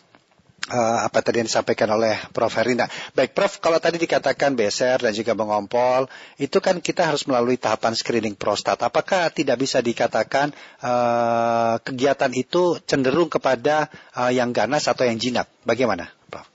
eh, 0.68 1.00
apa 1.06 1.20
tadi 1.22 1.42
yang 1.42 1.48
disampaikan 1.48 1.90
oleh 1.92 2.16
Prof. 2.32 2.54
Herina. 2.56 2.86
Baik 3.14 3.36
Prof, 3.36 3.60
kalau 3.60 3.78
tadi 3.78 3.98
dikatakan 3.98 4.54
beser 4.54 4.98
dan 4.98 5.12
juga 5.12 5.34
mengompol, 5.34 6.08
itu 6.38 6.58
kan 6.58 6.80
kita 6.80 7.10
harus 7.12 7.26
melalui 7.26 7.56
tahapan 7.56 7.94
screening 7.94 8.34
prostat. 8.34 8.80
Apakah 8.80 9.30
tidak 9.30 9.60
bisa 9.60 9.80
dikatakan 9.80 10.56
eh, 10.80 11.74
kegiatan 11.82 12.32
itu 12.34 12.78
cenderung 12.84 13.28
kepada 13.28 13.88
eh, 14.16 14.32
yang 14.34 14.50
ganas 14.52 14.88
atau 14.88 15.06
yang 15.06 15.18
jinak? 15.18 15.46
Bagaimana, 15.66 16.10
Prof? 16.30 16.46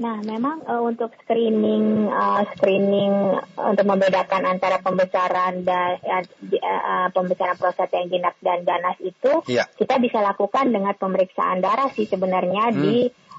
Nah, 0.00 0.16
memang 0.24 0.64
eh, 0.64 0.80
untuk 0.80 1.12
screening 1.20 2.08
eh, 2.08 2.42
screening 2.56 3.12
untuk 3.54 3.84
membedakan 3.84 4.48
antara 4.48 4.80
pembesaran 4.80 5.60
dan 5.60 6.00
eh, 6.00 6.24
di- 6.40 6.56
eh, 6.56 7.08
pembesaran 7.12 7.56
prostat 7.56 7.92
yang 7.92 8.08
jinak 8.08 8.34
dan 8.40 8.64
ganas 8.64 8.96
itu 9.00 9.44
Iya. 9.44 9.68
kita 9.76 10.00
bisa 10.00 10.20
lakukan 10.20 10.72
dengan 10.72 10.94
pemeriksaan 10.94 11.60
darah 11.60 11.92
sih 11.92 12.04
sebenarnya 12.04 12.72
Hmm. 12.72 12.80
di 12.80 12.96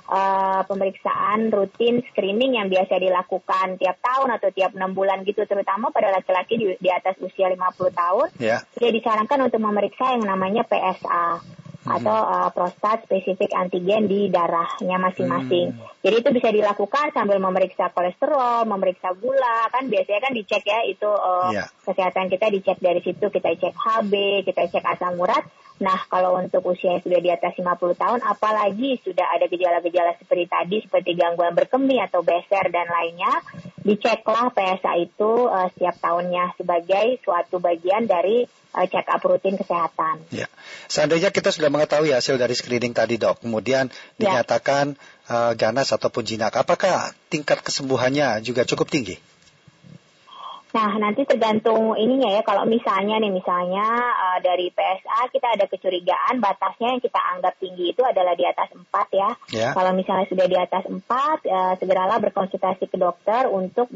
eh, 0.08 0.62
pemeriksaan 0.66 1.52
rutin 1.52 2.02
screening 2.10 2.58
yang 2.58 2.68
biasa 2.68 2.98
dilakukan 2.98 3.78
tiap 3.78 3.98
tahun 4.02 4.30
atau 4.40 4.50
tiap 4.50 4.72
enam 4.74 4.92
bulan 4.94 5.22
gitu 5.22 5.46
terutama 5.46 5.94
pada 5.94 6.10
laki-laki 6.10 6.58
di, 6.58 6.66
di 6.80 6.90
atas 6.90 7.20
usia 7.22 7.52
50 7.52 7.60
tahun 7.94 8.28
Ya. 8.40 8.64
dia 8.78 8.90
disarankan 8.90 9.52
untuk 9.52 9.62
memeriksa 9.62 10.16
yang 10.18 10.26
namanya 10.26 10.64
PSA 10.66 11.42
atau 11.82 12.14
uh, 12.14 12.50
prostat 12.54 13.10
spesifik 13.10 13.58
antigen 13.58 14.06
di 14.06 14.30
darahnya 14.30 15.02
masing-masing. 15.02 15.74
Jadi 16.06 16.16
itu 16.22 16.30
bisa 16.30 16.54
dilakukan 16.54 17.10
sambil 17.10 17.42
memeriksa 17.42 17.90
kolesterol, 17.90 18.70
memeriksa 18.70 19.18
gula, 19.18 19.66
kan 19.74 19.90
biasanya 19.90 20.30
kan 20.30 20.34
dicek 20.38 20.62
ya 20.62 20.86
itu 20.86 21.10
uh, 21.10 21.50
Iya. 21.50 21.66
kesehatan 21.82 22.30
kita 22.30 22.54
dicek 22.54 22.78
dari 22.78 23.02
situ, 23.02 23.26
kita 23.34 23.58
cek 23.58 23.74
HB, 23.74 24.14
kita 24.46 24.62
cek 24.70 24.86
asam 24.94 25.18
urat. 25.18 25.42
Nah, 25.82 25.98
kalau 26.06 26.38
untuk 26.38 26.62
usia 26.70 26.94
yang 26.94 27.02
sudah 27.02 27.18
di 27.18 27.34
atas 27.34 27.58
50 27.58 27.98
tahun, 27.98 28.20
apalagi 28.22 29.02
sudah 29.02 29.26
ada 29.34 29.50
gejala-gejala 29.50 30.14
seperti 30.22 30.46
tadi, 30.46 30.78
seperti 30.86 31.18
gangguan 31.18 31.58
berkemih 31.58 32.06
atau 32.06 32.22
beser 32.22 32.70
dan 32.70 32.86
lainnya, 32.86 33.42
diceklah 33.82 34.54
PSA 34.54 34.94
itu 35.02 35.50
uh, 35.50 35.66
setiap 35.74 35.98
tahunnya 35.98 36.54
sebagai 36.54 37.18
suatu 37.26 37.58
bagian 37.58 38.06
dari 38.06 38.46
uh, 38.78 38.86
check 38.86 39.10
up 39.10 39.26
rutin 39.26 39.58
kesehatan. 39.58 40.22
Ya. 40.30 40.46
Seandainya 40.86 41.34
kita 41.34 41.50
sudah 41.50 41.74
mengetahui 41.74 42.14
hasil 42.14 42.38
dari 42.38 42.54
screening 42.54 42.94
tadi 42.94 43.18
dok, 43.18 43.42
kemudian 43.42 43.90
Ya. 44.22 44.38
dinyatakan 44.38 44.94
eh, 45.32 45.54
ganas 45.58 45.90
ataupun 45.96 46.28
jinak, 46.28 46.54
apakah 46.54 47.10
tingkat 47.32 47.64
kesembuhannya 47.66 48.44
juga 48.46 48.68
cukup 48.68 48.92
tinggi? 48.92 49.18
Nah, 50.72 50.92
nanti 50.96 51.28
tergantung 51.28 52.00
ininya 52.00 52.32
ya. 52.32 52.42
Kalau 52.48 52.64
misalnya 52.64 53.20
nih, 53.20 53.32
misalnya 53.32 53.88
uh, 54.16 54.40
dari 54.40 54.72
PSA 54.72 55.28
kita 55.28 55.48
ada 55.60 55.66
kecurigaan 55.68 56.40
batasnya 56.40 56.96
yang 56.96 57.04
kita 57.04 57.20
anggap 57.20 57.60
tinggi 57.60 57.92
itu 57.92 58.02
adalah 58.04 58.32
di 58.36 58.48
atas 58.48 58.72
4 58.72 58.88
ya. 59.12 59.30
Ya. 59.52 59.70
Kalau 59.76 59.92
misalnya 59.92 60.26
sudah 60.32 60.48
di 60.48 60.56
atas 60.56 60.88
4, 60.88 60.96
uh, 60.96 61.74
segeralah 61.76 62.18
berkonsultasi 62.24 62.88
ke 62.88 62.98
dokter 62.98 63.52
untuk 63.52 63.92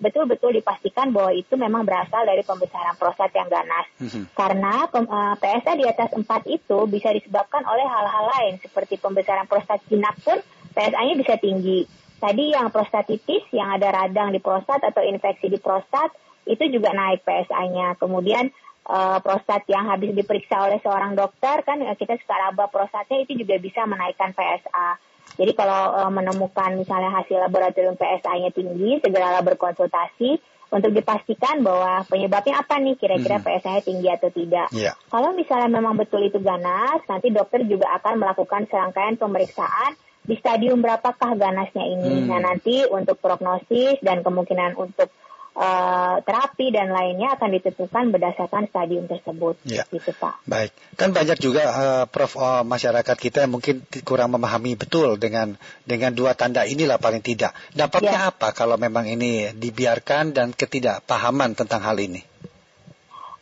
betul-betul 0.00 0.52
dipastikan 0.52 1.10
bahwa 1.16 1.32
itu 1.32 1.56
memang 1.56 1.88
berasal 1.88 2.28
dari 2.28 2.44
pembesaran 2.44 2.96
prostat 3.00 3.32
yang 3.32 3.48
ganas. 3.48 3.88
Mhm. 3.96 4.22
Karena 4.36 4.84
uh, 4.84 5.34
PSA 5.40 5.72
di 5.80 5.86
atas 5.88 6.12
4 6.12 6.24
itu 6.52 6.78
bisa 6.92 7.08
disebabkan 7.08 7.64
oleh 7.64 7.88
hal-hal 7.88 8.24
lain 8.36 8.60
seperti 8.60 9.00
pembesaran 9.00 9.48
prostat 9.48 9.80
jinak 9.88 10.12
pun 10.20 10.36
PSA-nya 10.76 11.14
bisa 11.16 11.34
tinggi. 11.40 11.88
Tadi 12.18 12.50
yang 12.50 12.74
prostatitis 12.74 13.46
yang 13.54 13.78
ada 13.78 13.94
radang 13.94 14.34
di 14.34 14.42
prostat 14.42 14.82
atau 14.82 15.06
infeksi 15.06 15.46
di 15.46 15.62
prostat 15.62 16.10
itu 16.50 16.66
juga 16.66 16.90
naik 16.90 17.22
PSA-nya. 17.22 17.94
Kemudian 17.94 18.50
eh, 18.90 19.18
prostat 19.22 19.62
yang 19.70 19.86
habis 19.86 20.10
diperiksa 20.10 20.66
oleh 20.66 20.82
seorang 20.82 21.14
dokter 21.14 21.62
kan 21.62 21.78
eh, 21.78 21.94
kita 21.94 22.18
suka 22.18 22.34
raba 22.34 22.66
prostatnya 22.66 23.22
itu 23.22 23.38
juga 23.38 23.62
bisa 23.62 23.86
menaikkan 23.86 24.34
PSA. 24.34 24.98
Jadi 25.38 25.52
kalau 25.54 25.94
eh, 25.94 26.10
menemukan 26.10 26.74
misalnya 26.74 27.14
hasil 27.22 27.38
laboratorium 27.38 27.94
PSA-nya 27.94 28.50
tinggi, 28.50 28.98
segeralah 28.98 29.46
berkonsultasi 29.46 30.58
untuk 30.68 30.92
dipastikan 30.92 31.64
bahwa 31.64 32.04
penyebabnya 32.04 32.60
apa 32.60 32.76
nih 32.76 32.98
kira-kira 33.00 33.40
Mhm. 33.40 33.44
PSA-nya 33.46 33.82
tinggi 33.86 34.08
atau 34.10 34.28
tidak. 34.28 34.68
Ya. 34.76 34.92
Kalau 35.08 35.32
misalnya 35.32 35.70
memang 35.70 35.96
betul 35.96 36.20
itu 36.26 36.42
ganas, 36.44 37.00
nanti 37.08 37.32
dokter 37.32 37.64
juga 37.64 37.88
akan 37.96 38.20
melakukan 38.20 38.68
serangkaian 38.68 39.16
pemeriksaan 39.16 39.96
di 40.28 40.36
stadium 40.36 40.84
berapakah 40.84 41.32
ganasnya 41.40 41.88
ini. 41.88 42.22
Hmm. 42.22 42.26
Nah 42.28 42.40
nanti 42.52 42.84
untuk 42.84 43.16
prognosis 43.16 43.96
dan 44.04 44.20
kemungkinan 44.20 44.76
untuk 44.76 45.08
eh, 45.56 46.16
terapi 46.20 46.68
dan 46.68 46.92
lainnya 46.92 47.32
akan 47.40 47.48
ditentukan 47.56 48.12
berdasarkan 48.12 48.68
stadium 48.68 49.08
tersebut. 49.08 49.56
Ya. 49.64 49.88
Gitu 49.88 50.12
Pak. 50.12 50.44
Baik, 50.44 50.76
kan 51.00 51.16
banyak 51.16 51.40
juga 51.40 51.62
eh, 51.64 52.04
Prof 52.12 52.36
eh, 52.36 52.62
masyarakat 52.68 53.16
kita 53.16 53.48
yang 53.48 53.56
mungkin 53.56 53.80
kurang 54.04 54.36
memahami 54.36 54.76
betul 54.76 55.16
dengan 55.16 55.56
dengan 55.88 56.12
dua 56.12 56.36
tanda 56.36 56.68
inilah 56.68 57.00
paling 57.00 57.24
tidak. 57.24 57.56
Dampaknya 57.72 58.28
apa 58.28 58.52
kalau 58.52 58.76
memang 58.76 59.08
ini 59.08 59.56
dibiarkan 59.56 60.36
dan 60.36 60.52
ketidakpahaman 60.52 61.56
tentang 61.56 61.80
hal 61.80 61.96
ini? 61.96 62.20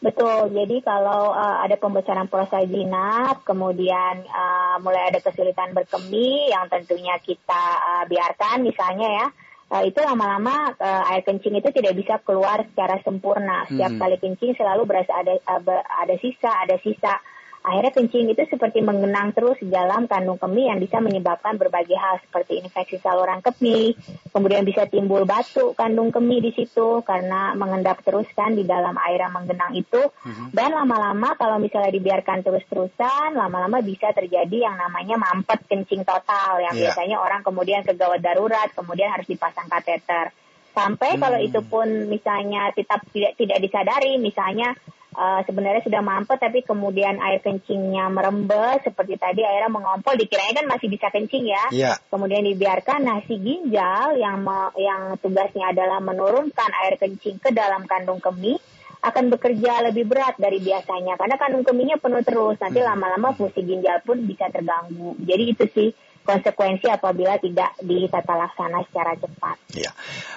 Betul. 0.06 0.54
Jadi 0.54 0.86
kalau 0.86 1.34
uh, 1.34 1.58
ada 1.66 1.74
pembesaran 1.74 2.30
prostat 2.30 2.70
jinak, 2.70 3.42
kemudian 3.42 4.22
uh, 4.30 4.78
mulai 4.78 5.10
ada 5.10 5.18
kesulitan 5.18 5.74
berkemih 5.74 6.54
yang 6.54 6.70
tentunya 6.70 7.18
kita 7.18 7.64
uh, 7.82 8.04
biarkan 8.06 8.62
misalnya 8.62 9.08
ya. 9.10 9.26
uh, 9.74 9.82
itu 9.82 9.98
lama-lama 9.98 10.78
uh, 10.78 11.10
air 11.10 11.26
kencing 11.26 11.58
itu 11.58 11.74
tidak 11.74 11.98
bisa 11.98 12.22
keluar 12.22 12.62
secara 12.70 13.02
sempurna. 13.02 13.66
Setiap 13.66 13.98
hmm. 13.98 14.00
kali 14.00 14.16
kencing 14.22 14.54
selalu 14.54 14.86
berasa 14.86 15.10
ada 15.10 15.34
ada 15.74 16.14
sisa, 16.22 16.54
ada 16.54 16.78
sisa. 16.78 17.18
Akhirnya 17.66 17.90
kencing 17.90 18.30
itu 18.30 18.46
seperti 18.46 18.78
mengenang 18.78 19.34
terus 19.34 19.58
di 19.58 19.66
dalam 19.66 20.06
kandung 20.06 20.38
kemih 20.38 20.70
yang 20.70 20.78
bisa 20.78 21.02
menyebabkan 21.02 21.58
berbagai 21.58 21.98
hal 21.98 22.22
seperti 22.22 22.62
infeksi 22.62 23.02
saluran 23.02 23.42
kemih, 23.42 23.98
kemudian 24.30 24.62
bisa 24.62 24.86
timbul 24.86 25.26
batu 25.26 25.74
kandung 25.74 26.14
kemih 26.14 26.46
di 26.46 26.54
situ 26.54 27.02
karena 27.02 27.58
mengendap 27.58 28.06
terus 28.06 28.30
kan 28.38 28.54
di 28.54 28.62
dalam 28.62 28.94
air 29.02 29.18
yang 29.18 29.34
menggenang 29.34 29.74
itu. 29.74 29.98
Mm-hmm. 29.98 30.54
Dan 30.54 30.78
lama-lama 30.78 31.34
kalau 31.34 31.58
misalnya 31.58 31.90
dibiarkan 31.90 32.46
terus-terusan, 32.46 33.34
lama-lama 33.34 33.82
bisa 33.82 34.14
terjadi 34.14 34.70
yang 34.70 34.78
namanya 34.78 35.18
mampet 35.18 35.66
kencing 35.66 36.06
total 36.06 36.62
yang 36.62 36.70
yeah. 36.78 36.94
biasanya 36.94 37.18
orang 37.18 37.42
kemudian 37.42 37.82
ke 37.82 37.98
gawat 37.98 38.22
darurat, 38.22 38.70
kemudian 38.78 39.10
harus 39.10 39.26
dipasang 39.26 39.66
kateter. 39.66 40.30
Sampai 40.70 41.18
hmm. 41.18 41.20
kalau 41.24 41.38
itu 41.42 41.60
pun 41.66 41.88
misalnya 42.06 42.70
tetap 42.70 43.02
tidak 43.10 43.34
tidak 43.34 43.58
disadari, 43.58 44.22
misalnya 44.22 44.70
uh, 45.16 45.40
sebenarnya 45.48 45.82
sudah 45.82 46.04
mampet 46.04 46.38
tapi 46.38 46.60
kemudian 46.62 47.16
air 47.18 47.40
kencingnya 47.40 48.12
merembes 48.12 48.84
seperti 48.84 49.16
tadi 49.16 49.42
airnya 49.42 49.72
mengompol 49.72 50.14
dikiranya 50.14 50.62
kan 50.62 50.66
masih 50.68 50.88
bisa 50.92 51.08
kencing 51.08 51.48
ya. 51.48 51.64
Yeah. 51.72 51.96
Kemudian 52.12 52.44
dibiarkan 52.44 53.02
nah 53.02 53.18
si 53.24 53.40
ginjal 53.40 54.20
yang 54.20 54.44
me, 54.44 54.70
yang 54.76 55.16
tugasnya 55.18 55.72
adalah 55.72 55.98
menurunkan 56.04 56.70
air 56.86 57.00
kencing 57.00 57.40
ke 57.40 57.50
dalam 57.50 57.88
kandung 57.88 58.20
kemih 58.20 58.60
akan 59.06 59.28
bekerja 59.32 59.86
lebih 59.86 60.08
berat 60.08 60.34
dari 60.40 60.58
biasanya 60.58 61.14
karena 61.20 61.36
kandung 61.38 61.62
kemihnya 61.62 62.00
penuh 62.00 62.24
terus 62.26 62.58
nanti 62.58 62.80
hmm. 62.82 62.88
lama-lama 62.88 63.36
fungsi 63.36 63.64
ginjal 63.64 64.02
pun 64.04 64.20
bisa 64.24 64.52
terganggu. 64.52 65.16
Jadi 65.22 65.44
itu 65.46 65.64
sih 65.72 65.88
konsekuensi 66.26 66.90
apabila 66.90 67.38
tidak 67.38 67.78
ditata 67.78 68.34
laksana 68.34 68.82
secara 68.90 69.14
cepat. 69.14 69.56
Ya. 69.78 69.94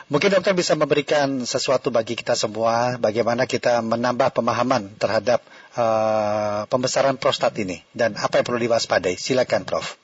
Mungkin 0.10 0.34
dokter 0.34 0.58
bisa 0.58 0.74
memberikan 0.74 1.46
sesuatu 1.46 1.94
bagi 1.94 2.18
kita 2.18 2.34
semua 2.34 2.98
bagaimana 2.98 3.46
kita 3.46 3.78
menambah 3.86 4.34
pemahaman 4.34 4.98
terhadap 4.98 5.38
uh, 5.78 6.66
pembesaran 6.66 7.14
prostat 7.22 7.54
ini 7.62 7.86
dan 7.94 8.18
apa 8.18 8.42
yang 8.42 8.46
perlu 8.50 8.58
diwaspadai. 8.58 9.14
Silakan 9.22 9.70
Prof. 9.70 10.02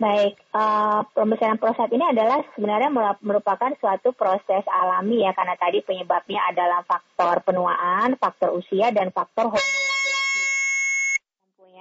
Baik, 0.00 0.40
uh, 0.56 1.04
pembesaran 1.12 1.60
prostat 1.60 1.92
ini 1.92 2.04
adalah 2.08 2.48
sebenarnya 2.56 2.88
merupakan 3.20 3.76
suatu 3.76 4.16
proses 4.16 4.64
alami 4.72 5.28
ya 5.28 5.36
karena 5.36 5.52
tadi 5.60 5.84
penyebabnya 5.84 6.40
adalah 6.48 6.80
faktor 6.88 7.44
penuaan, 7.44 8.16
faktor 8.16 8.56
usia 8.56 8.88
dan 8.88 9.12
faktor 9.12 9.52
hormon 9.52 9.84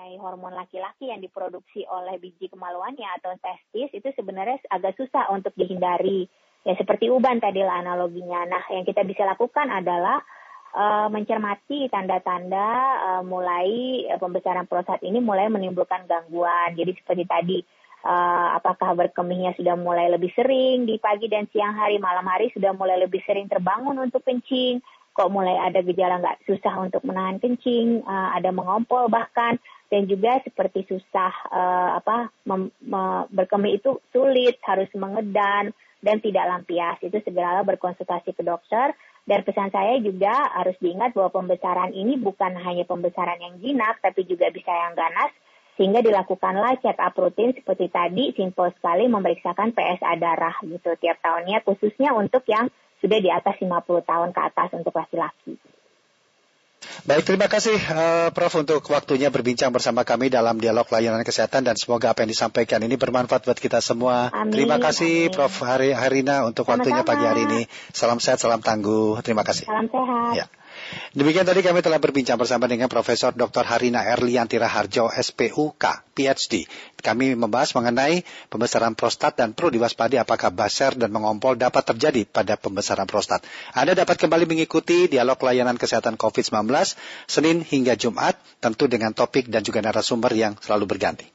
mengenai 0.05 0.21
hormon 0.21 0.53
laki-laki 0.53 1.09
yang 1.09 1.17
diproduksi 1.17 1.81
oleh 1.89 2.21
biji 2.21 2.45
kemaluannya 2.53 3.09
atau 3.17 3.33
testis 3.41 3.89
itu 3.89 4.05
sebenarnya 4.13 4.61
agak 4.69 4.93
susah 5.01 5.33
untuk 5.33 5.51
dihindari. 5.57 6.29
Ya 6.65 6.73
seperti 6.73 7.13
uban 7.13 7.37
tadi 7.37 7.61
lah 7.61 7.77
analoginya. 7.85 8.41
Nah, 8.49 8.63
yang 8.73 8.89
kita 8.89 9.05
bisa 9.05 9.21
lakukan 9.21 9.69
adalah 9.69 10.17
uh, 10.73 11.07
mencermati 11.13 11.87
tanda-tanda 11.93 12.69
uh, 12.99 13.21
mulai 13.21 14.01
uh, 14.09 14.17
pembesaran 14.17 14.65
prostat 14.65 14.99
ini 15.05 15.21
mulai 15.21 15.45
menimbulkan 15.47 16.09
gangguan. 16.09 16.73
Jadi 16.73 16.97
seperti 16.97 17.23
tadi 17.29 17.57
uh, 18.01 18.57
apakah 18.57 18.97
berkemihnya 18.97 19.53
sudah 19.55 19.77
mulai 19.77 20.09
lebih 20.09 20.33
sering 20.33 20.89
di 20.89 20.97
pagi 20.97 21.29
dan 21.29 21.45
siang 21.53 21.77
hari, 21.77 22.01
malam 22.01 22.25
hari 22.25 22.49
sudah 22.49 22.73
mulai 22.73 22.97
lebih 22.97 23.21
sering 23.23 23.45
terbangun 23.45 24.01
untuk 24.01 24.25
kencing, 24.25 24.81
kok 25.15 25.29
mulai 25.29 25.55
ada 25.69 25.85
gejala 25.85 26.17
nggak 26.17 26.49
susah 26.49 26.81
untuk 26.81 27.05
menahan 27.07 27.39
kencing, 27.39 28.03
uh, 28.03 28.33
ada 28.35 28.51
mengompol 28.51 29.07
bahkan 29.07 29.61
dan 29.93 30.09
juga 30.09 30.41
seperti 30.41 30.81
susah 30.89 31.31
uh, 31.53 32.01
apa 32.01 32.33
berkemih 33.29 33.77
itu 33.77 34.01
sulit 34.09 34.57
harus 34.65 34.89
mengedan 34.97 35.71
dan 36.05 36.21
tidak 36.21 36.45
lampias. 36.45 37.01
Itu 37.01 37.17
segeralah 37.25 37.65
berkonsultasi 37.65 38.37
ke 38.37 38.45
dokter. 38.45 38.93
Dan 39.25 39.41
pesan 39.41 39.73
saya 39.73 39.97
juga 39.97 40.53
harus 40.53 40.77
diingat 40.77 41.17
bahwa 41.17 41.33
pembesaran 41.33 41.97
ini 41.97 42.21
bukan 42.21 42.53
hanya 42.61 42.85
pembesaran 42.85 43.41
yang 43.41 43.57
jinak 43.57 43.97
tapi 44.05 44.21
juga 44.29 44.53
bisa 44.53 44.69
yang 44.69 44.93
ganas. 44.93 45.33
Sehingga 45.75 46.05
dilakukanlah 46.05 46.79
check 46.79 46.95
up 47.01 47.17
rutin 47.17 47.51
seperti 47.57 47.89
tadi 47.89 48.31
simpel 48.37 48.69
sekali 48.77 49.09
memeriksakan 49.09 49.73
PSA 49.73 50.13
darah 50.21 50.55
gitu 50.63 50.93
tiap 51.01 51.19
tahunnya 51.19 51.65
khususnya 51.65 52.15
untuk 52.15 52.45
yang 52.47 52.69
sudah 53.03 53.19
di 53.19 53.27
atas 53.27 53.59
50 53.59 53.83
tahun 53.83 54.29
ke 54.31 54.41
atas 54.45 54.69
untuk 54.77 54.95
laki-laki. 54.95 55.59
Baik, 57.05 57.23
terima 57.27 57.45
kasih 57.45 57.77
uh, 57.77 58.29
Prof 58.33 58.53
untuk 58.57 58.81
waktunya 58.89 59.29
berbincang 59.29 59.69
bersama 59.69 60.01
kami 60.01 60.33
dalam 60.33 60.57
dialog 60.57 60.89
layanan 60.89 61.21
kesehatan 61.21 61.61
dan 61.61 61.77
semoga 61.77 62.09
apa 62.11 62.25
yang 62.25 62.31
disampaikan 62.33 62.81
ini 62.81 62.97
bermanfaat 62.97 63.45
buat 63.45 63.59
kita 63.61 63.77
semua. 63.79 64.33
Amin, 64.33 64.49
terima 64.55 64.81
kasih 64.81 65.29
amin. 65.29 65.33
Prof 65.37 65.53
Hari 65.61 65.93
Harina 65.93 66.45
untuk 66.49 66.65
Sama-sama. 66.65 66.81
waktunya 66.81 67.03
pagi 67.05 67.25
hari 67.29 67.41
ini. 67.45 67.61
Salam 67.93 68.17
sehat, 68.17 68.41
salam 68.41 68.59
tangguh. 68.65 69.21
Terima 69.21 69.45
kasih. 69.45 69.69
Salam 69.69 69.85
sehat. 69.85 70.33
Ya. 70.33 70.45
Demikian 71.15 71.47
tadi 71.47 71.63
kami 71.63 71.79
telah 71.79 71.97
berbincang 71.97 72.35
bersama 72.35 72.67
dengan 72.67 72.91
Profesor 72.91 73.31
Dr. 73.31 73.63
Harina 73.65 74.03
Erlianti 74.03 74.59
Raharjo, 74.59 75.09
SPUK, 75.09 76.13
PhD. 76.13 76.67
Kami 76.99 77.37
membahas 77.37 77.71
mengenai 77.73 78.23
pembesaran 78.49 78.93
prostat 78.93 79.37
dan 79.37 79.53
perlu 79.55 79.73
diwaspadi 79.75 80.17
apakah 80.19 80.49
baser 80.49 80.97
dan 80.97 81.11
mengompol 81.11 81.55
dapat 81.59 81.83
terjadi 81.95 82.25
pada 82.27 82.55
pembesaran 82.55 83.05
prostat. 83.05 83.43
Anda 83.75 83.95
dapat 83.95 84.17
kembali 84.17 84.47
mengikuti 84.47 85.11
dialog 85.11 85.37
layanan 85.41 85.75
kesehatan 85.75 86.15
COVID-19 86.15 86.71
Senin 87.27 87.61
hingga 87.61 87.99
Jumat, 87.99 88.39
tentu 88.63 88.87
dengan 88.87 89.11
topik 89.11 89.51
dan 89.51 89.61
juga 89.61 89.83
narasumber 89.83 90.31
yang 90.33 90.55
selalu 90.61 90.87
berganti. 90.87 91.34